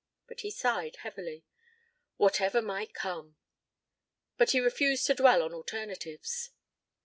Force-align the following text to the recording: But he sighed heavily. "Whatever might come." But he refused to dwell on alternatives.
But 0.25 0.39
he 0.39 0.49
sighed 0.49 0.95
heavily. 1.01 1.45
"Whatever 2.17 2.59
might 2.63 2.91
come." 2.95 3.35
But 4.35 4.49
he 4.49 4.59
refused 4.59 5.05
to 5.05 5.13
dwell 5.13 5.43
on 5.43 5.53
alternatives. 5.53 6.49